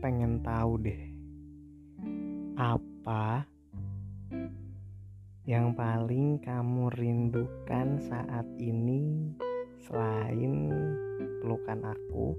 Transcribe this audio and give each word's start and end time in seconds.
pengen 0.00 0.40
tahu 0.40 0.80
deh 0.80 1.02
apa 2.56 3.44
yang 5.44 5.76
paling 5.76 6.40
kamu 6.40 6.88
rindukan 6.96 8.00
saat 8.00 8.48
ini 8.56 9.28
selain 9.84 10.72
pelukan 11.44 11.84
aku 11.84 12.32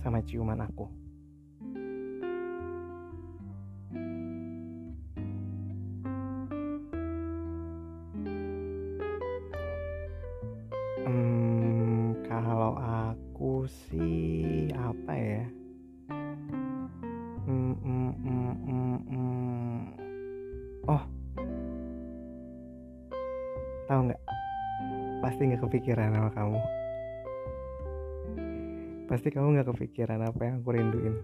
sama 0.00 0.20
ciuman 0.20 0.64
aku. 0.64 0.84
Hmm, 11.08 12.16
kalau 12.28 12.76
aku 12.76 13.64
sih 13.68 14.68
apa 14.76 15.12
ya? 15.16 15.59
Kepikiran 25.70 26.10
sama 26.10 26.30
kamu. 26.34 26.60
Pasti 29.06 29.30
kamu 29.30 29.54
nggak 29.54 29.70
kepikiran 29.70 30.18
apa 30.18 30.40
yang 30.42 30.58
aku 30.58 30.70
rinduin. 30.74 31.14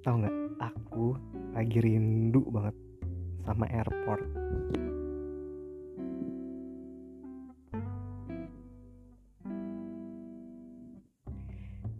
Tahu 0.00 0.14
nggak? 0.24 0.36
Aku 0.56 1.20
lagi 1.52 1.78
rindu 1.84 2.48
banget 2.48 2.72
sama 3.44 3.68
airport. 3.68 4.24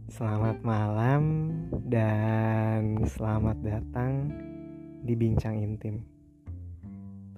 Selamat 0.09 0.57
malam 0.65 1.53
dan 1.85 3.05
selamat 3.05 3.61
datang 3.61 4.33
di 5.05 5.13
Bincang 5.13 5.61
Intim. 5.61 6.14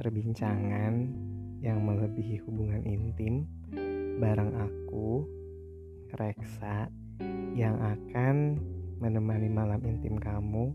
Perbincangan 0.07 1.11
yang 1.67 1.83
melebihi 1.83 2.39
hubungan 2.47 2.79
intim 2.87 3.43
bareng 4.23 4.55
aku, 4.55 5.27
Reksa, 6.15 6.87
yang 7.59 7.75
akan 7.83 8.55
menemani 9.03 9.51
malam 9.51 9.83
intim 9.83 10.15
kamu 10.15 10.71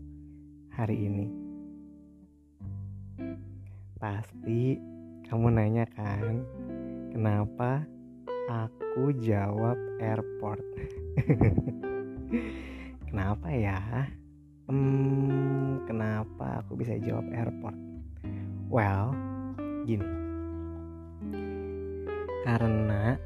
hari 0.68 1.08
ini. 1.08 1.32
Pasti 3.96 4.76
kamu 5.24 5.48
nanya 5.48 5.88
kan, 5.96 6.44
kenapa 7.08 7.88
aku 8.52 9.16
jawab 9.16 9.80
airport? 9.96 10.60
kenapa 13.08 13.48
ya? 13.48 13.80
Hmm, 14.68 15.88
kenapa 15.88 16.60
aku 16.60 16.76
bisa 16.76 17.00
jawab 17.00 17.24
airport? 17.32 17.92
Well, 18.72 19.12
gini. 19.84 20.08
Karena 22.40 23.20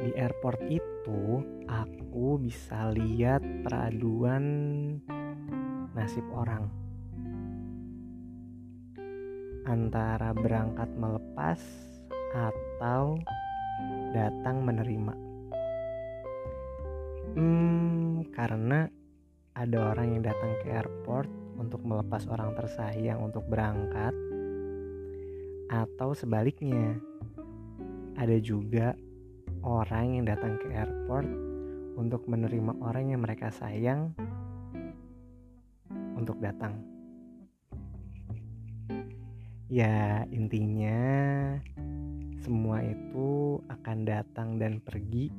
di 0.00 0.08
airport 0.16 0.56
itu 0.72 1.44
aku 1.68 2.40
bisa 2.40 2.88
lihat 2.96 3.44
peraduan 3.60 4.44
nasib 5.92 6.24
orang 6.32 6.64
antara 9.68 10.32
berangkat 10.32 10.88
melepas 10.96 11.60
atau 12.32 13.20
datang 14.16 14.64
menerima. 14.64 15.14
Hmm, 17.36 18.24
karena 18.32 18.88
ada 19.52 19.92
orang 19.92 20.08
yang 20.08 20.22
datang 20.24 20.56
ke 20.64 20.72
airport 20.72 21.28
untuk 21.60 21.84
melepas 21.84 22.26
orang 22.32 22.56
tersayang 22.56 23.22
untuk 23.22 23.46
berangkat, 23.46 24.12
atau 25.68 26.12
sebaliknya, 26.12 26.98
ada 28.14 28.36
juga 28.38 28.94
orang 29.64 30.20
yang 30.20 30.24
datang 30.28 30.60
ke 30.60 30.68
airport 30.70 31.28
untuk 31.96 32.26
menerima 32.28 32.76
orang 32.84 33.14
yang 33.14 33.22
mereka 33.22 33.48
sayang 33.48 34.12
untuk 36.14 36.38
datang. 36.40 36.78
Ya, 39.72 40.22
intinya 40.30 41.00
semua 42.44 42.84
itu 42.84 43.58
akan 43.72 43.98
datang 44.04 44.60
dan 44.60 44.78
pergi 44.78 45.32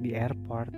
di 0.00 0.10
airport. 0.14 0.70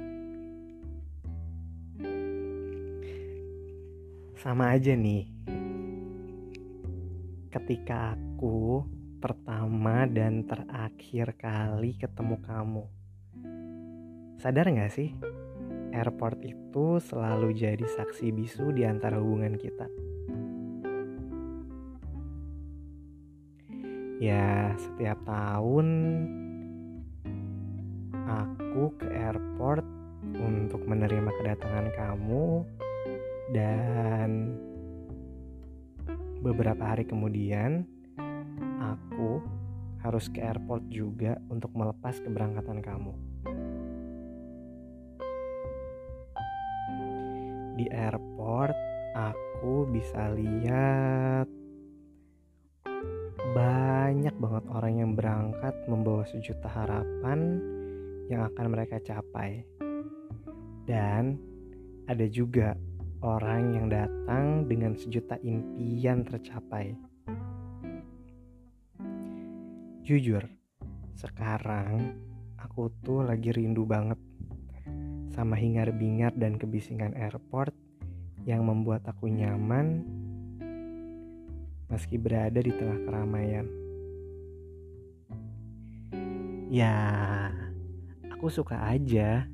Sama 4.38 4.72
aja 4.72 4.96
nih. 4.96 5.28
Ketika 7.58 8.14
aku 8.14 8.86
pertama 9.18 10.06
dan 10.06 10.46
terakhir 10.46 11.34
kali 11.34 11.98
ketemu 11.98 12.38
kamu. 12.46 12.86
Sadar 14.38 14.70
gak 14.70 14.94
sih? 14.94 15.10
Airport 15.90 16.38
itu 16.46 17.02
selalu 17.02 17.58
jadi 17.58 17.82
saksi 17.82 18.30
bisu 18.30 18.70
di 18.70 18.86
antara 18.86 19.18
hubungan 19.18 19.58
kita. 19.58 19.90
Ya, 24.22 24.78
setiap 24.78 25.18
tahun 25.26 25.86
aku 28.22 29.02
ke 29.02 29.06
airport 29.10 29.82
untuk 30.38 30.86
menerima 30.86 31.34
kedatangan 31.42 31.90
kamu 31.90 32.62
dan 33.50 34.54
beberapa 36.48 36.80
hari 36.80 37.04
kemudian 37.04 37.84
aku 38.80 39.44
harus 40.00 40.32
ke 40.32 40.40
airport 40.40 40.88
juga 40.88 41.36
untuk 41.52 41.68
melepas 41.76 42.16
keberangkatan 42.24 42.80
kamu. 42.80 43.12
Di 47.76 47.86
airport 47.92 48.72
aku 49.12 49.84
bisa 49.92 50.32
lihat 50.32 51.44
banyak 53.52 54.34
banget 54.40 54.64
orang 54.72 54.94
yang 54.96 55.12
berangkat 55.12 55.76
membawa 55.84 56.24
sejuta 56.24 56.66
harapan 56.72 57.60
yang 58.32 58.48
akan 58.48 58.66
mereka 58.72 58.96
capai. 59.04 59.68
Dan 60.88 61.36
ada 62.08 62.24
juga 62.24 62.72
orang 63.18 63.74
yang 63.74 63.86
datang 63.90 64.70
dengan 64.70 64.94
sejuta 64.94 65.34
impian 65.42 66.22
tercapai. 66.22 66.94
Jujur, 70.06 70.46
sekarang 71.18 72.14
aku 72.56 72.88
tuh 73.02 73.26
lagi 73.26 73.50
rindu 73.52 73.84
banget 73.84 74.16
sama 75.34 75.58
hingar-bingar 75.58 76.32
dan 76.38 76.56
kebisingan 76.56 77.12
airport 77.18 77.74
yang 78.46 78.64
membuat 78.64 79.04
aku 79.04 79.28
nyaman 79.28 80.06
meski 81.90 82.16
berada 82.16 82.60
di 82.62 82.72
tengah 82.72 83.02
keramaian. 83.04 83.66
Ya, 86.68 86.96
aku 88.28 88.52
suka 88.52 88.76
aja. 88.92 89.48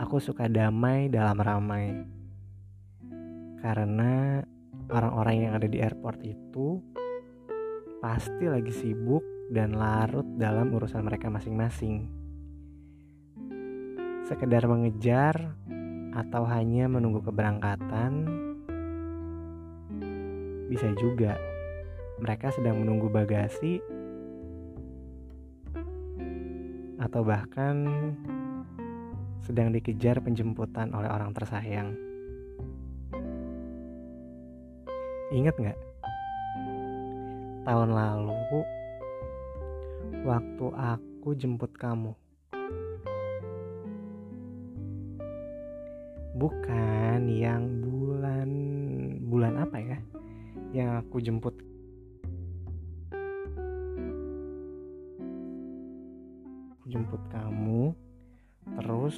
Aku 0.00 0.18
suka 0.18 0.48
damai 0.50 1.06
dalam 1.12 1.38
ramai. 1.38 2.19
Karena 3.60 4.40
orang-orang 4.88 5.36
yang 5.48 5.52
ada 5.56 5.68
di 5.68 5.78
airport 5.78 6.24
itu 6.24 6.80
pasti 8.00 8.48
lagi 8.48 8.72
sibuk 8.72 9.20
dan 9.52 9.76
larut 9.76 10.24
dalam 10.40 10.72
urusan 10.72 11.04
mereka 11.04 11.28
masing-masing. 11.28 12.08
Sekedar 14.24 14.64
mengejar 14.64 15.58
atau 16.16 16.42
hanya 16.48 16.88
menunggu 16.88 17.20
keberangkatan, 17.20 18.12
bisa 20.70 20.88
juga 20.96 21.36
mereka 22.22 22.54
sedang 22.54 22.80
menunggu 22.80 23.10
bagasi 23.10 23.82
atau 27.00 27.26
bahkan 27.26 27.84
sedang 29.42 29.72
dikejar 29.74 30.22
penjemputan 30.22 30.94
oleh 30.94 31.10
orang 31.10 31.34
tersayang. 31.34 32.09
Ingat 35.30 35.54
nggak? 35.62 35.78
Tahun 37.62 37.90
lalu, 37.94 38.66
waktu 40.26 40.66
aku 40.74 41.38
jemput 41.38 41.70
kamu. 41.78 42.18
Bukan 46.34 47.30
yang 47.30 47.62
bulan 47.78 48.50
bulan 49.30 49.54
apa 49.62 49.78
ya? 49.78 49.98
Yang 50.74 50.90
aku 50.98 51.16
jemput 51.22 51.54
aku 56.74 56.84
jemput 56.90 57.22
kamu 57.30 57.94
terus 58.82 59.14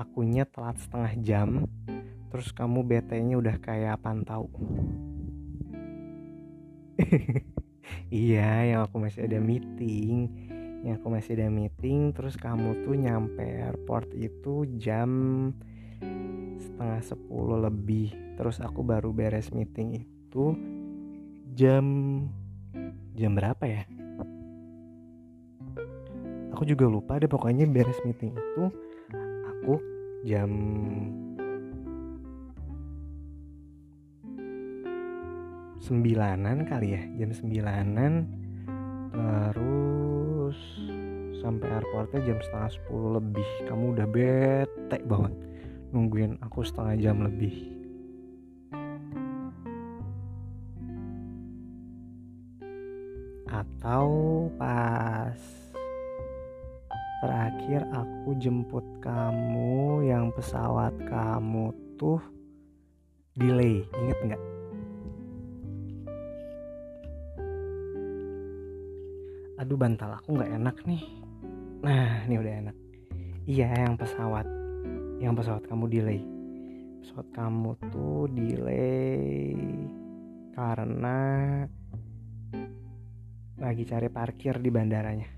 akunya 0.00 0.48
telat 0.48 0.80
setengah 0.80 1.12
jam 1.20 1.48
terus 2.32 2.56
kamu 2.56 2.80
BT-nya 2.88 3.36
udah 3.36 3.56
kayak 3.60 4.00
pantau 4.00 4.48
iya 8.24 8.74
yang 8.74 8.80
aku 8.88 8.96
masih 9.02 9.28
ada 9.28 9.38
meeting. 9.38 10.30
Yang 10.82 10.94
aku 10.98 11.08
masih 11.14 11.32
ada 11.38 11.48
meeting 11.52 12.10
terus 12.10 12.34
kamu 12.34 12.82
tuh 12.82 12.94
nyampe 12.98 13.42
airport 13.42 14.10
itu 14.18 14.66
jam 14.80 15.10
setengah 16.58 17.00
sepuluh 17.04 17.58
lebih. 17.62 18.10
Terus 18.34 18.58
aku 18.58 18.82
baru 18.82 19.14
beres 19.14 19.54
meeting 19.54 20.02
itu 20.02 20.56
jam 21.54 21.84
jam 23.14 23.32
berapa 23.36 23.64
ya? 23.68 23.82
Aku 26.52 26.66
juga 26.66 26.86
lupa 26.86 27.18
deh 27.18 27.30
pokoknya 27.30 27.66
beres 27.70 27.98
meeting 28.02 28.34
itu 28.34 28.64
aku 29.46 29.78
jam 30.26 30.50
sembilanan 35.82 36.62
kali 36.62 36.94
ya 36.94 37.02
jam 37.18 37.34
sembilanan. 37.34 38.12
Terus 39.10 40.58
sampai 41.42 41.68
airportnya 41.74 42.22
jam 42.22 42.38
setengah 42.38 42.70
sepuluh 42.70 43.18
lebih. 43.18 43.48
Kamu 43.66 43.98
udah 43.98 44.06
bete 44.06 44.98
banget 45.02 45.34
nungguin 45.90 46.38
aku 46.38 46.62
setengah 46.62 46.94
jam 47.02 47.18
lebih. 47.26 47.74
Atau 53.50 54.48
pas 54.56 55.36
terakhir 57.20 57.84
aku 57.92 58.38
jemput 58.40 58.86
kamu 59.04 60.06
yang 60.06 60.30
pesawat 60.32 60.94
kamu 61.10 61.74
tuh 62.00 62.22
delay. 63.36 63.84
Inget 63.98 64.18
nggak 64.24 64.42
aduh 69.62 69.78
bantal 69.78 70.18
aku 70.18 70.34
nggak 70.34 70.52
enak 70.58 70.76
nih. 70.90 71.02
Nah 71.86 72.26
ini 72.26 72.34
udah 72.34 72.54
enak. 72.66 72.76
Iya 73.46 73.70
yang 73.78 73.94
pesawat. 73.94 74.42
Yang 75.22 75.32
pesawat 75.38 75.62
kamu 75.70 75.86
delay. 75.86 76.20
Pesawat 76.98 77.30
kamu 77.30 77.70
tuh 77.94 78.26
delay 78.34 79.54
karena 80.50 81.18
lagi 83.62 83.82
cari 83.86 84.10
parkir 84.10 84.58
di 84.58 84.70
bandaranya. 84.74 85.30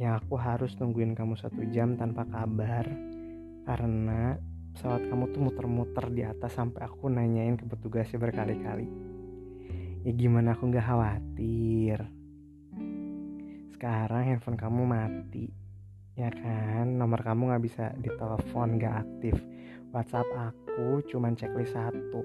Yang 0.00 0.12
aku 0.24 0.34
harus 0.40 0.72
nungguin 0.80 1.12
kamu 1.12 1.36
satu 1.36 1.60
jam 1.68 2.00
tanpa 2.00 2.24
kabar 2.24 2.88
karena 3.68 4.40
pesawat 4.72 5.04
kamu 5.12 5.28
tuh 5.36 5.40
muter-muter 5.44 6.08
di 6.08 6.24
atas 6.24 6.56
sampai 6.56 6.88
aku 6.88 7.12
nanyain 7.12 7.60
ke 7.60 7.68
petugasnya 7.68 8.16
berkali-kali 8.16 9.17
ya 10.08 10.16
gimana 10.16 10.56
aku 10.56 10.72
nggak 10.72 10.88
khawatir. 10.88 12.00
Sekarang 13.76 14.24
handphone 14.24 14.56
kamu 14.56 14.88
mati 14.88 15.52
ya 16.16 16.32
kan? 16.32 16.96
Nomor 16.96 17.20
kamu 17.20 17.52
nggak 17.52 17.64
bisa 17.68 17.92
ditelepon 18.00 18.80
nggak 18.80 19.04
aktif. 19.04 19.36
WhatsApp 19.92 20.24
aku 20.32 21.04
cuman 21.12 21.36
checklist 21.36 21.76
satu. 21.76 22.24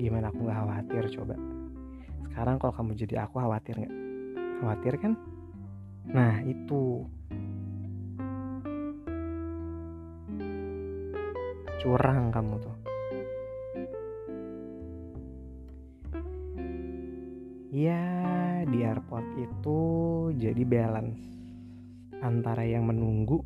Gimana 0.00 0.32
aku 0.32 0.48
nggak 0.48 0.56
khawatir 0.56 1.04
coba? 1.20 1.36
Sekarang 2.24 2.56
kalau 2.56 2.72
kamu 2.72 2.96
jadi 2.96 3.28
aku 3.28 3.44
khawatir 3.44 3.76
nggak? 3.76 3.94
Khawatir 4.64 4.94
kan? 4.96 5.12
Nah 6.08 6.40
itu. 6.48 7.04
Curang 11.76 12.32
kamu 12.32 12.56
tuh 12.56 12.77
itu 19.48 19.80
jadi 20.36 20.62
balance 20.68 21.20
antara 22.20 22.62
yang 22.62 22.84
menunggu 22.84 23.40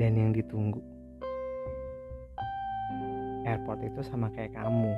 dan 0.00 0.16
yang 0.16 0.30
ditunggu. 0.32 0.80
Airport 3.44 3.84
itu 3.84 4.00
sama 4.00 4.32
kayak 4.32 4.56
kamu. 4.56 4.94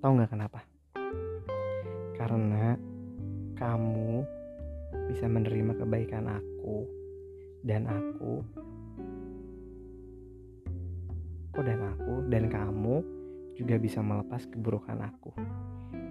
Tahu 0.00 0.10
nggak 0.16 0.32
kenapa? 0.32 0.60
Karena 2.16 2.74
kamu 3.60 4.24
bisa 5.12 5.28
menerima 5.28 5.76
kebaikan 5.76 6.26
aku 6.26 6.88
dan 7.62 7.86
aku 7.86 8.42
kok 11.52 11.64
dan 11.68 11.84
aku 11.84 12.14
dan 12.32 12.48
kamu 12.48 13.04
juga 13.62 13.78
bisa 13.78 14.02
melepas 14.02 14.42
keburukan 14.50 14.98
aku. 15.06 15.30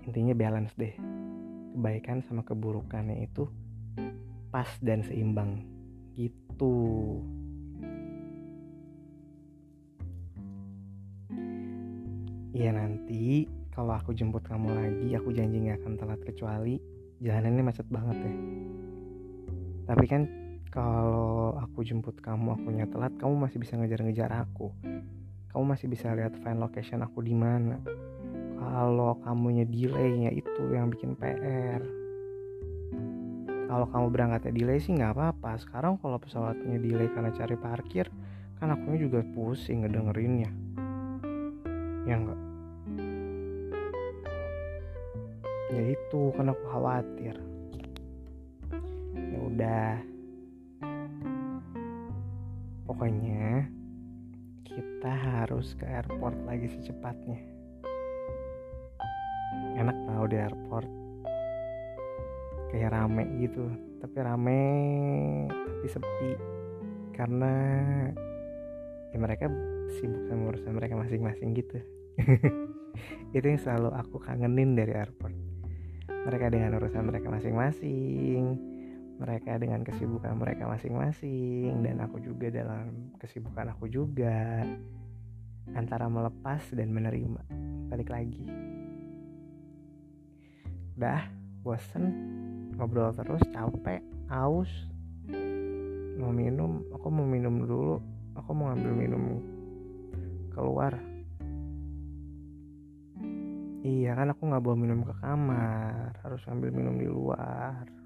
Intinya 0.08 0.32
balance 0.32 0.72
deh. 0.80 0.96
Kebaikan 1.76 2.24
sama 2.24 2.48
keburukannya 2.48 3.28
itu 3.28 3.52
pas 4.48 4.72
dan 4.80 5.04
seimbang. 5.04 5.68
Gitu. 6.16 6.76
Iya 12.56 12.72
nanti 12.72 13.52
kalau 13.76 14.00
aku 14.00 14.16
jemput 14.16 14.48
kamu 14.48 14.72
lagi, 14.72 15.08
aku 15.20 15.36
janji 15.36 15.68
gak 15.68 15.84
akan 15.84 15.94
telat 16.00 16.22
kecuali 16.24 16.80
jalanannya 17.20 17.64
macet 17.68 17.88
banget 17.92 18.16
ya. 18.24 18.34
Tapi 19.92 20.06
kan 20.08 20.22
kalau 20.72 21.60
aku 21.60 21.84
jemput 21.84 22.16
kamu 22.24 22.56
akunya 22.56 22.88
telat, 22.88 23.12
kamu 23.20 23.44
masih 23.44 23.60
bisa 23.60 23.76
ngejar-ngejar 23.76 24.32
aku 24.32 24.72
kamu 25.52 25.64
masih 25.76 25.88
bisa 25.92 26.16
lihat 26.16 26.34
find 26.40 26.58
location 26.58 27.04
aku 27.04 27.22
di 27.22 27.36
mana. 27.36 27.78
Kalau 28.58 29.20
kamunya 29.22 29.68
delaynya 29.68 30.32
itu 30.32 30.64
yang 30.72 30.88
bikin 30.88 31.14
PR 31.20 32.02
kalau 33.72 33.88
kamu 33.88 34.12
berangkatnya 34.12 34.52
delay 34.52 34.84
sih 34.84 34.92
nggak 34.92 35.16
apa-apa. 35.16 35.56
Sekarang 35.56 35.96
kalau 35.96 36.20
pesawatnya 36.20 36.76
delay 36.76 37.08
karena 37.08 37.32
cari 37.32 37.56
parkir 37.56 38.12
kan 38.60 38.76
akunya 38.76 39.08
juga 39.08 39.24
pusing 39.32 39.88
ngedengerinnya. 39.88 40.52
Ya 42.04 42.20
enggak 42.20 42.52
ya 45.72 45.96
itu 45.96 46.22
kan 46.36 46.52
aku 46.52 46.64
khawatir. 46.68 47.36
Ya 49.16 49.40
udah. 49.40 49.94
Pokoknya 52.84 53.72
kita 54.72 55.12
harus 55.12 55.76
ke 55.76 55.84
airport 55.84 56.36
lagi 56.48 56.72
secepatnya. 56.72 57.40
Enak 59.76 59.98
tau 60.08 60.24
di 60.32 60.38
airport. 60.40 60.90
Kayak 62.72 62.96
rame 62.96 63.28
gitu 63.44 63.68
tapi 64.00 64.18
rame 64.24 64.64
tapi 65.52 65.88
sepi. 65.92 66.32
Karena 67.12 67.54
ya 69.12 69.18
mereka 69.20 69.52
sibuk 70.00 70.24
sama 70.32 70.56
urusan 70.56 70.72
mereka 70.72 70.96
masing-masing 70.96 71.52
gitu. 71.52 71.84
Itu 73.36 73.46
yang 73.46 73.60
selalu 73.60 73.92
aku 73.92 74.24
kangenin 74.24 74.80
dari 74.80 74.96
airport. 74.96 75.36
Mereka 76.08 76.48
dengan 76.48 76.80
urusan 76.80 77.04
mereka 77.04 77.28
masing-masing 77.28 78.71
mereka 79.22 79.62
dengan 79.62 79.86
kesibukan 79.86 80.34
mereka 80.34 80.66
masing-masing. 80.66 81.86
Dan 81.86 82.02
aku 82.02 82.18
juga 82.18 82.50
dalam 82.50 83.14
kesibukan 83.22 83.78
aku 83.78 83.86
juga. 83.86 84.66
Antara 85.78 86.10
melepas 86.10 86.66
dan 86.74 86.90
menerima. 86.90 87.46
Balik 87.94 88.10
lagi. 88.10 88.50
Udah 90.98 91.30
bosen 91.62 92.10
ngobrol 92.74 93.14
terus 93.14 93.46
capek 93.54 94.02
aus 94.34 94.70
mau 96.18 96.34
minum 96.34 96.82
aku 96.94 97.08
mau 97.10 97.26
minum 97.26 97.66
dulu. 97.66 97.98
Aku 98.38 98.54
mau 98.54 98.72
ambil 98.72 98.94
minum 98.96 99.42
keluar. 100.54 100.94
Iya 103.82 104.14
kan 104.14 104.30
aku 104.30 104.42
nggak 104.46 104.62
bawa 104.62 104.78
minum 104.78 105.02
ke 105.02 105.14
kamar. 105.20 106.14
Harus 106.22 106.46
ambil 106.48 106.70
minum 106.70 106.96
di 107.02 107.10
luar 107.10 108.01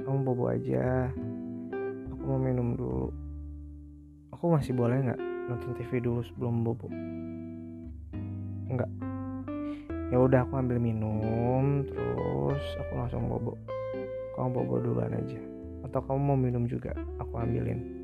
kamu 0.00 0.26
bobo 0.26 0.50
aja. 0.50 1.06
Aku 2.10 2.22
mau 2.26 2.40
minum 2.40 2.74
dulu. 2.74 3.14
Aku 4.34 4.50
masih 4.50 4.74
boleh 4.74 5.06
nggak 5.06 5.20
nonton 5.46 5.70
TV 5.78 6.02
dulu 6.02 6.20
sebelum 6.26 6.66
bobo? 6.66 6.90
Enggak 8.70 8.90
ya 10.10 10.18
udah 10.18 10.42
aku 10.42 10.58
ambil 10.58 10.82
minum 10.82 11.86
terus 11.86 12.64
aku 12.82 12.92
langsung 12.98 13.30
bobo. 13.30 13.54
Kamu 14.34 14.50
bobo 14.50 14.82
duluan 14.82 15.14
aja. 15.14 15.38
Atau 15.86 16.02
kamu 16.02 16.20
mau 16.20 16.38
minum 16.38 16.66
juga 16.66 16.90
aku 17.22 17.38
ambilin 17.38 17.99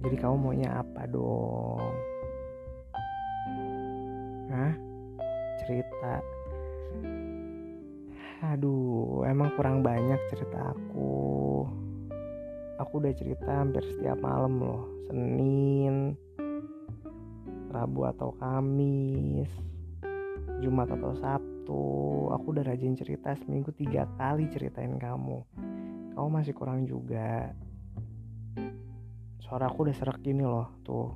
Jadi 0.00 0.16
kamu 0.16 0.36
maunya 0.40 0.80
apa 0.80 1.04
dong? 1.04 1.92
Hah? 4.48 4.72
Cerita. 5.60 6.24
Aduh, 8.40 9.28
emang 9.28 9.52
kurang 9.60 9.84
banyak 9.84 10.16
cerita 10.32 10.72
aku. 10.72 11.68
Aku 12.80 12.92
udah 12.96 13.12
cerita 13.12 13.60
hampir 13.60 13.84
setiap 13.84 14.16
malam 14.24 14.64
loh. 14.64 14.88
Senin, 15.12 16.16
Rabu 17.68 18.08
atau 18.08 18.32
Kamis, 18.40 19.52
Jumat 20.64 20.88
atau 20.96 21.12
Sabtu. 21.20 21.84
Aku 22.32 22.56
udah 22.56 22.64
rajin 22.64 22.96
cerita 22.96 23.36
seminggu 23.36 23.76
tiga 23.76 24.08
kali 24.16 24.48
ceritain 24.48 24.96
kamu. 24.96 25.44
Kamu 26.16 26.28
masih 26.32 26.56
kurang 26.56 26.88
juga. 26.88 27.52
Suara 29.50 29.66
aku 29.66 29.82
udah 29.82 29.96
serak 29.98 30.22
gini 30.22 30.46
loh, 30.46 30.70
tuh. 30.86 31.10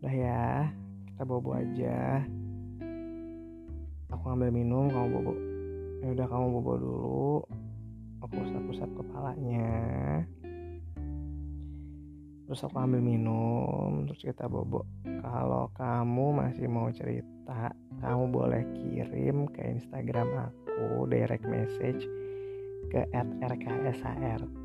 Udah 0.00 0.08
ya, 0.08 0.72
kita 1.04 1.28
bobo 1.28 1.52
aja. 1.52 2.24
Aku 4.08 4.24
ngambil 4.24 4.48
minum 4.56 4.88
kamu 4.88 5.08
bobo 5.12 5.32
ya 6.00 6.16
udah 6.16 6.26
kamu 6.32 6.46
bobo 6.56 6.72
dulu. 6.80 7.32
Aku 8.24 8.40
usap-usap 8.40 8.88
kepalanya. 8.88 9.68
Terus 12.48 12.64
aku 12.64 12.76
ambil 12.80 13.04
minum 13.04 14.08
terus 14.08 14.24
kita 14.24 14.48
bobo 14.48 14.88
kalau 15.04 15.68
kamu 15.76 16.40
masih 16.40 16.72
mau 16.72 16.88
cerita 16.88 17.68
kamu 18.00 18.32
boleh 18.32 18.64
kirim 18.80 19.44
ke 19.52 19.76
instagram 19.76 20.48
aku 20.48 21.04
direct 21.04 21.44
message 21.44 22.08
ke 22.88 23.04
@rksart 23.12 24.61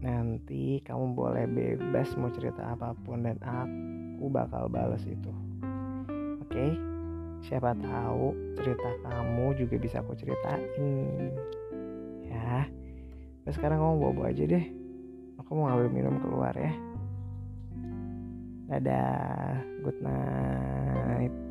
nanti 0.00 0.84
kamu 0.84 1.16
boleh 1.16 1.44
bebas 1.48 2.12
mau 2.20 2.28
cerita 2.32 2.76
apa 2.76 2.92
pun 3.04 3.24
dan 3.24 3.40
aku 3.40 4.28
bakal 4.28 4.68
balas 4.68 5.04
itu. 5.08 5.32
Oke? 6.42 6.52
Okay? 6.52 6.72
siapa 7.46 7.78
tahu 7.78 8.34
cerita 8.58 8.90
kamu 9.06 9.54
juga 9.54 9.76
bisa 9.78 10.02
aku 10.02 10.18
ceritain. 10.18 11.30
Ya. 12.26 12.66
Terus 13.46 13.54
sekarang 13.54 13.78
kamu 13.78 13.94
bawa 14.02 14.34
aja 14.34 14.44
deh. 14.50 14.66
Aku 15.38 15.54
mau 15.54 15.70
ngambil 15.70 15.88
minum 15.94 16.18
keluar 16.18 16.54
ya. 16.58 16.74
Dadah. 18.66 19.62
Good 19.86 20.02
night 20.02 21.46